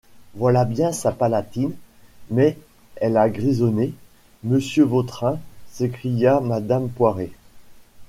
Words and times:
Voilà 0.33 0.65
bien 0.65 0.91
sa 0.93 1.11
palatine; 1.11 1.73
mais 2.31 2.57
elle 2.95 3.17
a 3.17 3.29
grisonné, 3.29 3.93
monsieur 4.43 4.83
Vautrin, 4.83 5.37
s’écria 5.69 6.39
madame 6.39 6.89
Poiret. 6.89 7.29